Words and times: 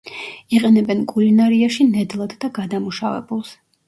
იყენებენ 0.59 1.03
კულინარიაში 1.11 1.85
ნედლად 1.89 2.33
და 2.47 2.49
გადამუშავებულს. 2.57 3.53